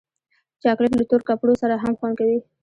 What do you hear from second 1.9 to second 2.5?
خوند کوي.